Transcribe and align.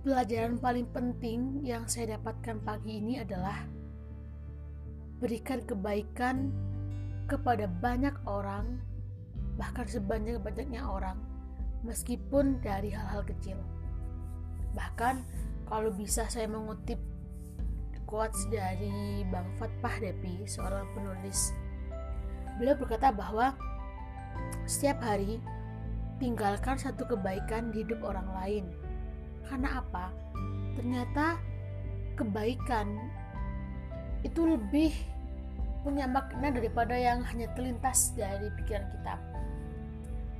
pelajaran 0.00 0.56
paling 0.56 0.88
penting 0.96 1.60
yang 1.60 1.84
saya 1.84 2.16
dapatkan 2.16 2.64
pagi 2.64 3.04
ini 3.04 3.20
adalah 3.20 3.68
berikan 5.20 5.60
kebaikan 5.68 6.48
kepada 7.28 7.68
banyak 7.68 8.16
orang, 8.24 8.80
bahkan 9.60 9.84
sebanyak-banyaknya 9.84 10.80
orang, 10.80 11.20
meskipun 11.84 12.58
dari 12.64 12.90
hal-hal 12.96 13.20
kecil. 13.28 13.60
Bahkan 14.72 15.20
kalau 15.68 15.92
bisa 15.92 16.24
saya 16.32 16.48
mengutip 16.48 16.98
quotes 18.08 18.48
dari 18.50 19.22
Bang 19.30 19.46
Fatpah 19.60 20.02
Depi, 20.02 20.48
seorang 20.48 20.88
penulis. 20.96 21.54
Beliau 22.58 22.74
berkata 22.74 23.14
bahwa 23.14 23.54
setiap 24.66 24.98
hari 25.04 25.38
tinggalkan 26.18 26.74
satu 26.74 27.06
kebaikan 27.06 27.70
di 27.70 27.86
hidup 27.86 28.02
orang 28.02 28.26
lain. 28.34 28.64
Karena 29.50 29.82
apa? 29.82 30.14
Ternyata 30.78 31.36
kebaikan 32.14 32.86
itu 34.22 34.46
lebih 34.46 34.94
punya 35.82 36.06
makna 36.06 36.52
daripada 36.52 36.94
yang 36.94 37.24
hanya 37.26 37.50
terlintas 37.58 38.14
dari 38.14 38.46
pikiran 38.62 38.86
kita. 38.94 39.14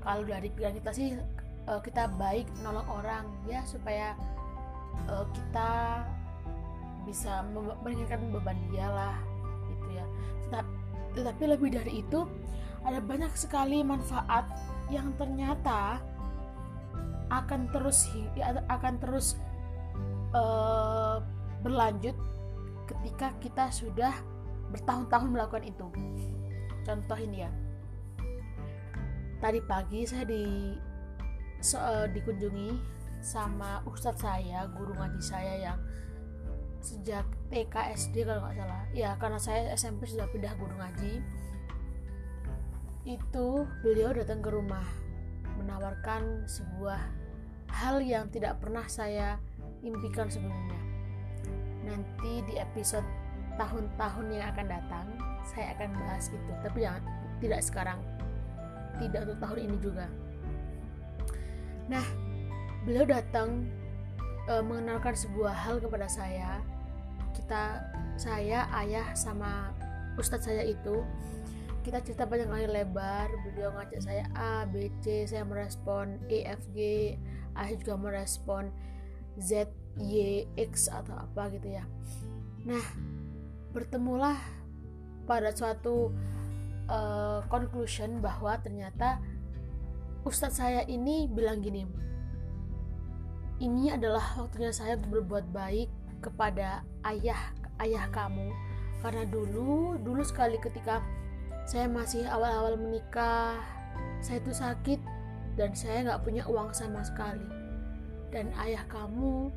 Kalau 0.00 0.22
dari 0.22 0.48
pikiran 0.54 0.78
kita 0.78 0.90
sih 0.94 1.08
eh, 1.66 1.80
kita 1.82 2.06
baik 2.14 2.46
nolong 2.62 2.86
orang 2.86 3.26
ya 3.50 3.66
supaya 3.66 4.14
eh, 5.10 5.24
kita 5.34 5.70
bisa 7.08 7.42
meringankan 7.82 8.30
beban 8.30 8.58
dia 8.70 8.86
lah 8.86 9.16
gitu 9.72 9.98
ya 9.98 10.06
tetapi 11.16 11.42
lebih 11.46 11.74
dari 11.74 12.06
itu 12.06 12.26
ada 12.86 13.02
banyak 13.02 13.32
sekali 13.34 13.82
manfaat 13.82 14.46
yang 14.88 15.12
ternyata 15.18 16.00
akan 17.30 17.70
terus 17.70 18.10
ya, 18.34 18.58
akan 18.66 18.98
terus 18.98 19.38
uh, 20.34 21.22
berlanjut 21.62 22.14
ketika 22.90 23.30
kita 23.38 23.64
sudah 23.70 24.14
bertahun-tahun 24.74 25.30
melakukan 25.30 25.64
itu. 25.66 25.86
Contoh 26.82 27.18
ini 27.18 27.46
ya. 27.46 27.50
Tadi 29.40 29.60
pagi 29.64 30.04
saya 30.04 30.26
di 30.26 30.74
so, 31.62 31.80
uh, 31.80 32.06
dikunjungi 32.10 32.76
sama 33.20 33.84
ustadz 33.84 34.24
saya 34.24 34.64
guru 34.72 34.96
ngaji 34.96 35.20
saya 35.20 35.54
yang 35.70 35.78
sejak 36.80 37.28
TK 37.52 37.74
SD 37.94 38.24
kalau 38.24 38.42
nggak 38.48 38.56
salah. 38.58 38.82
Ya 38.96 39.14
karena 39.20 39.38
saya 39.38 39.70
SMP 39.76 40.08
sudah 40.08 40.26
pindah 40.32 40.56
guru 40.56 40.74
ngaji. 40.76 41.20
Itu 43.04 43.64
beliau 43.80 44.12
datang 44.12 44.44
ke 44.44 44.50
rumah 44.52 44.84
menawarkan 45.60 46.48
sebuah 46.48 47.19
hal 47.70 48.02
yang 48.02 48.26
tidak 48.28 48.58
pernah 48.58 48.84
saya 48.90 49.38
impikan 49.80 50.28
sebelumnya. 50.28 50.80
Nanti 51.86 52.44
di 52.44 52.54
episode 52.60 53.06
tahun-tahun 53.56 54.26
yang 54.32 54.46
akan 54.52 54.66
datang 54.68 55.06
saya 55.44 55.72
akan 55.76 55.88
bahas 55.96 56.28
itu. 56.28 56.52
Tapi 56.60 56.78
jangan 56.84 57.02
tidak 57.40 57.60
sekarang. 57.64 58.00
Tidak 59.00 59.20
untuk 59.24 59.38
tahun 59.40 59.58
ini 59.64 59.76
juga. 59.80 60.06
Nah 61.88 62.04
beliau 62.84 63.04
datang 63.08 63.64
e, 64.46 64.54
mengenalkan 64.60 65.16
sebuah 65.16 65.52
hal 65.52 65.80
kepada 65.80 66.06
saya. 66.06 66.60
Kita 67.32 67.80
saya 68.20 68.68
ayah 68.84 69.16
sama 69.16 69.72
ustadz 70.20 70.44
saya 70.52 70.66
itu 70.68 71.00
kita 71.80 72.04
cerita 72.04 72.28
banyak 72.28 72.48
kali 72.48 72.66
lebar. 72.68 73.28
Beliau 73.44 73.72
ngajak 73.74 74.00
saya 74.04 74.24
A 74.36 74.68
B 74.68 74.92
C. 75.00 75.24
Saya 75.24 75.44
merespon 75.44 76.20
E 76.28 76.44
F 76.44 76.62
G. 76.76 77.14
Ayah 77.56 77.76
juga 77.80 77.94
merespon 77.98 78.70
Z 79.40 79.72
Y 79.98 80.46
X 80.54 80.86
atau 80.86 81.16
apa 81.16 81.50
gitu 81.50 81.74
ya. 81.74 81.84
Nah 82.68 82.84
bertemulah 83.70 84.36
pada 85.26 85.54
suatu 85.54 86.10
uh, 86.90 87.42
conclusion 87.46 88.18
bahwa 88.18 88.58
ternyata 88.58 89.22
ustadz 90.26 90.58
saya 90.58 90.82
ini 90.90 91.30
bilang 91.30 91.62
gini 91.62 91.86
ini 93.62 93.94
adalah 93.94 94.24
waktunya 94.40 94.74
saya 94.74 94.98
untuk 94.98 95.22
berbuat 95.22 95.52
baik 95.54 95.88
kepada 96.18 96.82
ayah 97.08 97.38
ayah 97.80 98.08
kamu. 98.10 98.50
Karena 99.00 99.24
dulu 99.24 99.96
dulu 100.00 100.20
sekali 100.20 100.60
ketika 100.60 101.00
saya 101.64 101.86
masih 101.86 102.26
awal-awal 102.26 102.76
menikah. 102.76 103.60
Saya 104.20 104.40
itu 104.40 104.52
sakit 104.52 105.00
dan 105.56 105.72
saya 105.72 106.04
nggak 106.06 106.22
punya 106.24 106.42
uang 106.48 106.72
sama 106.72 107.04
sekali. 107.04 107.46
Dan 108.30 108.54
ayah 108.62 108.84
kamu 108.86 109.50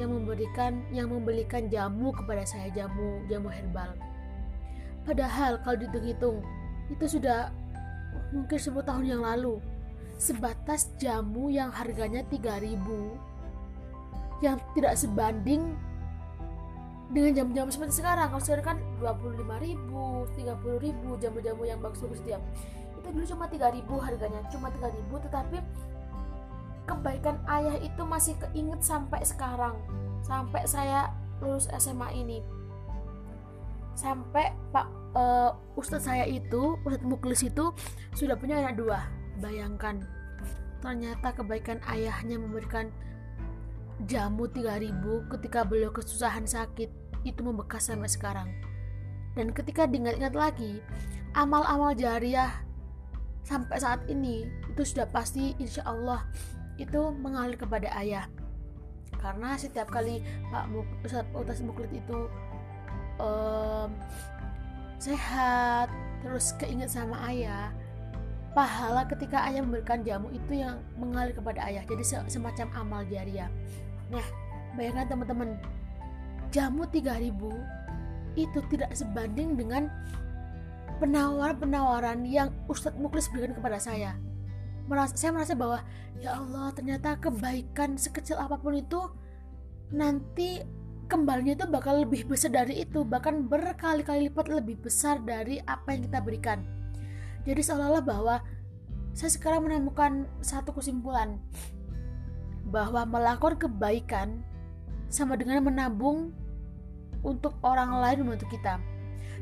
yang 0.00 0.10
memberikan 0.10 0.82
yang 0.90 1.08
membelikan 1.12 1.70
jamu 1.70 2.10
kepada 2.10 2.42
saya 2.42 2.72
jamu 2.72 3.22
jamu 3.30 3.52
herbal. 3.52 3.94
Padahal 5.04 5.60
kalau 5.60 5.76
dihitung-hitung 5.76 6.40
itu 6.88 7.04
sudah 7.20 7.52
mungkin 8.32 8.58
10 8.58 8.80
tahun 8.82 9.04
yang 9.04 9.22
lalu. 9.22 9.60
Sebatas 10.14 10.94
jamu 10.96 11.50
yang 11.50 11.74
harganya 11.74 12.22
3000 12.30 12.78
yang 14.42 14.56
tidak 14.74 14.94
sebanding 14.94 15.74
dengan 17.12 17.32
jam-jam 17.36 17.66
seperti 17.68 18.00
sekarang 18.00 18.32
kalau 18.32 18.42
sekarang 18.42 18.76
kan 18.76 18.78
25 19.02 19.44
ribu 19.60 20.24
30 20.32 20.84
ribu 20.84 21.08
jamu-jamu 21.20 21.62
yang 21.68 21.78
bagus-bagus 21.84 22.20
dia. 22.24 22.40
Itu 22.96 23.08
dulu 23.12 23.24
cuma 23.28 23.44
3 23.50 23.76
ribu 23.76 23.94
harganya 24.00 24.40
cuma 24.48 24.72
3 24.72 24.88
ribu 24.88 25.14
tetapi 25.20 25.58
kebaikan 26.84 27.36
ayah 27.48 27.76
itu 27.80 28.02
masih 28.04 28.34
keinget 28.40 28.80
sampai 28.80 29.20
sekarang. 29.24 29.76
Sampai 30.24 30.64
saya 30.64 31.12
lulus 31.44 31.68
SMA 31.76 32.08
ini. 32.16 32.40
Sampai 33.94 34.56
Pak 34.72 34.86
uh, 35.14 35.52
Ustadz 35.76 36.08
saya 36.08 36.24
itu 36.24 36.80
Ustadz 36.82 37.04
Muklis 37.06 37.44
itu 37.44 37.70
sudah 38.16 38.34
punya 38.40 38.64
anak 38.64 38.80
dua. 38.80 39.04
Bayangkan 39.38 40.02
ternyata 40.80 41.32
kebaikan 41.32 41.80
ayahnya 41.88 42.36
memberikan 42.36 42.92
jamu 44.02 44.50
3000 44.50 45.30
ketika 45.38 45.62
beliau 45.62 45.94
kesusahan 45.94 46.44
sakit 46.44 46.90
itu 47.22 47.40
membekas 47.40 47.88
sampai 47.88 48.10
sekarang. 48.10 48.48
Dan 49.34 49.50
ketika 49.50 49.86
diingat-ingat 49.86 50.34
lagi, 50.34 50.82
amal-amal 51.34 51.94
jariah 51.94 52.50
sampai 53.44 53.76
saat 53.78 54.00
ini 54.06 54.46
itu 54.70 54.82
sudah 54.82 55.06
pasti 55.10 55.54
insya 55.58 55.84
Allah 55.86 56.22
itu 56.78 57.10
mengalir 57.14 57.58
kepada 57.58 57.90
ayah. 57.98 58.26
Karena 59.18 59.56
setiap 59.56 59.88
kali 59.88 60.20
Pak 60.52 60.68
Ustadz 61.06 61.64
Muklit 61.64 61.90
itu 61.94 62.28
um, 63.18 63.88
sehat, 65.00 65.88
terus 66.20 66.52
keinget 66.60 66.92
sama 66.92 67.18
ayah, 67.30 67.72
pahala 68.54 69.02
ketika 69.10 69.44
ayah 69.50 69.66
memberikan 69.66 70.00
jamu 70.06 70.30
itu 70.30 70.62
yang 70.62 70.78
mengalir 70.96 71.34
kepada 71.34 71.66
ayah. 71.66 71.82
Jadi 71.84 72.30
semacam 72.30 72.66
amal 72.78 73.02
jariah. 73.10 73.50
Nah, 74.08 74.24
bayangkan 74.78 75.10
teman-teman, 75.10 75.58
jamu 76.54 76.86
3000 76.86 77.34
itu 78.38 78.58
tidak 78.70 78.90
sebanding 78.94 79.58
dengan 79.58 79.90
penawaran-penawaran 81.02 82.22
yang 82.26 82.54
Ustadz 82.70 82.98
Muklis 82.98 83.26
berikan 83.34 83.58
kepada 83.58 83.82
saya. 83.82 84.14
Merasa, 84.86 85.18
saya 85.18 85.34
merasa 85.34 85.58
bahwa 85.58 85.82
ya 86.22 86.38
Allah 86.38 86.70
ternyata 86.76 87.18
kebaikan 87.18 87.98
sekecil 87.98 88.38
apa 88.38 88.60
pun 88.60 88.78
itu 88.78 89.00
nanti 89.90 90.62
kembalinya 91.10 91.56
itu 91.56 91.66
bakal 91.68 92.04
lebih 92.04 92.24
besar 92.28 92.52
dari 92.52 92.84
itu 92.84 93.04
bahkan 93.04 93.44
berkali-kali 93.44 94.28
lipat 94.28 94.48
lebih 94.48 94.80
besar 94.80 95.18
dari 95.20 95.58
apa 95.64 95.96
yang 95.96 96.06
kita 96.06 96.18
berikan. 96.20 96.83
Jadi 97.44 97.60
seolah-olah 97.60 98.04
bahwa 98.04 98.36
saya 99.14 99.30
sekarang 99.30 99.68
menemukan 99.68 100.26
satu 100.42 100.74
kesimpulan 100.74 101.38
bahwa 102.66 103.06
melakukan 103.06 103.68
kebaikan 103.68 104.42
sama 105.06 105.38
dengan 105.38 105.62
menabung 105.62 106.34
untuk 107.22 107.54
orang 107.62 108.02
lain 108.02 108.26
membantu 108.26 108.50
kita. 108.50 108.82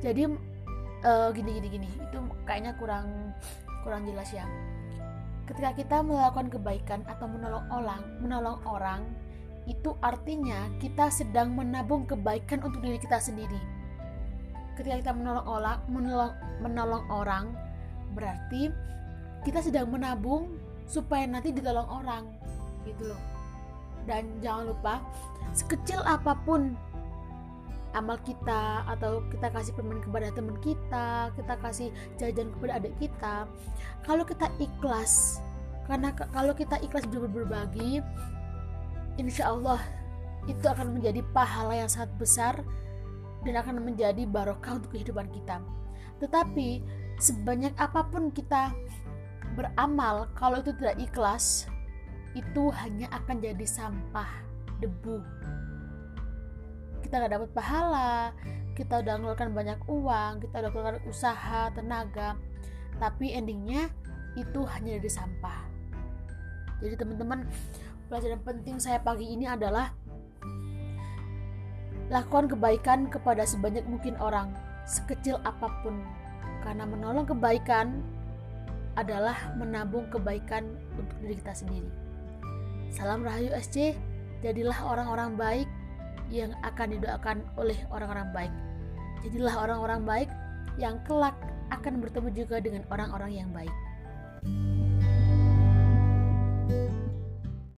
Jadi 0.00 0.24
uh, 1.04 1.28
gini 1.34 1.60
gini 1.60 1.68
gini. 1.68 1.88
Itu 2.08 2.24
kayaknya 2.48 2.78
kurang 2.78 3.36
kurang 3.84 4.08
jelas 4.08 4.32
ya. 4.32 4.48
Ketika 5.44 5.76
kita 5.76 5.96
melakukan 6.00 6.48
kebaikan 6.48 7.00
atau 7.04 7.28
menolong 7.28 7.66
orang 7.68 8.02
menolong 8.20 8.58
orang 8.64 9.02
itu 9.68 9.92
artinya 10.00 10.70
kita 10.80 11.12
sedang 11.12 11.52
menabung 11.52 12.08
kebaikan 12.08 12.64
untuk 12.64 12.80
diri 12.80 12.96
kita 12.96 13.20
sendiri. 13.20 13.60
Ketika 14.80 14.96
kita 15.04 15.12
menolong 15.12 15.44
orang 15.44 15.78
menolong 15.90 16.32
menolong 16.64 17.04
orang 17.12 17.44
berarti 18.12 18.72
kita 19.44 19.62
sedang 19.62 19.88
menabung 19.92 20.56
supaya 20.88 21.28
nanti 21.28 21.52
ditolong 21.52 21.86
orang 21.86 22.24
gitu 22.88 23.12
loh 23.12 23.20
dan 24.08 24.24
jangan 24.40 24.72
lupa 24.72 24.94
sekecil 25.52 26.00
apa 26.04 26.32
pun 26.48 26.72
amal 27.96 28.20
kita 28.24 28.84
atau 28.84 29.24
kita 29.32 29.48
kasih 29.52 29.72
permen 29.76 30.00
kepada 30.04 30.28
teman 30.32 30.56
kita 30.60 31.32
kita 31.36 31.54
kasih 31.60 31.88
jajan 32.20 32.48
kepada 32.56 32.72
adik 32.80 32.94
kita 33.00 33.44
kalau 34.04 34.24
kita 34.24 34.48
ikhlas 34.60 35.40
karena 35.88 36.12
kalau 36.12 36.52
kita 36.52 36.76
ikhlas 36.84 37.08
berbagi 37.08 38.04
insya 39.16 39.52
Allah 39.52 39.80
itu 40.48 40.64
akan 40.64 40.96
menjadi 40.96 41.20
pahala 41.36 41.76
yang 41.76 41.90
sangat 41.92 42.12
besar 42.16 42.54
dan 43.44 43.54
akan 43.60 43.84
menjadi 43.84 44.24
barokah 44.24 44.80
untuk 44.80 44.96
kehidupan 44.96 45.28
kita. 45.30 45.60
Tetapi 46.18 46.82
sebanyak 47.18 47.74
apa 47.78 48.06
pun 48.06 48.30
kita 48.30 48.72
beramal, 49.58 50.30
kalau 50.38 50.62
itu 50.62 50.70
tidak 50.78 50.96
ikhlas, 51.02 51.66
itu 52.38 52.70
hanya 52.78 53.10
akan 53.10 53.42
jadi 53.42 53.66
sampah, 53.66 54.30
debu. 54.78 55.18
Kita 57.02 57.18
nggak 57.18 57.32
dapat 57.34 57.50
pahala, 57.50 58.32
kita 58.78 59.02
udah 59.02 59.12
mengeluarkan 59.18 59.50
banyak 59.50 59.80
uang, 59.90 60.32
kita 60.46 60.54
udah 60.62 60.70
mengeluarkan 60.70 61.04
usaha, 61.10 61.62
tenaga, 61.74 62.38
tapi 63.02 63.34
endingnya 63.34 63.90
itu 64.38 64.62
hanya 64.70 65.02
jadi 65.02 65.10
sampah. 65.10 65.66
Jadi 66.78 66.94
teman-teman, 66.94 67.42
pelajaran 68.06 68.38
penting 68.46 68.78
saya 68.78 69.02
pagi 69.02 69.26
ini 69.26 69.50
adalah 69.50 69.90
Lakukan 72.08 72.48
kebaikan 72.48 73.12
kepada 73.12 73.44
sebanyak 73.44 73.84
mungkin 73.84 74.16
orang, 74.16 74.56
sekecil 74.88 75.36
apa 75.44 75.68
pun, 75.84 76.00
karena 76.62 76.84
menolong 76.84 77.24
kebaikan 77.24 78.02
adalah 78.98 79.54
menabung 79.54 80.10
kebaikan 80.10 80.66
untuk 80.98 81.16
diri 81.22 81.38
kita 81.38 81.54
sendiri. 81.54 81.90
Salam 82.90 83.22
Rahayu 83.22 83.54
SC, 83.54 83.94
jadilah 84.42 84.76
orang-orang 84.82 85.38
baik 85.38 85.68
yang 86.28 86.52
akan 86.66 86.98
didoakan 86.98 87.40
oleh 87.56 87.78
orang-orang 87.94 88.28
baik. 88.34 88.54
Jadilah 89.22 89.54
orang-orang 89.54 90.02
baik 90.02 90.30
yang 90.76 90.98
kelak 91.06 91.34
akan 91.70 92.00
bertemu 92.02 92.28
juga 92.34 92.56
dengan 92.58 92.82
orang-orang 92.90 93.32
yang 93.38 93.50
baik. 93.54 93.72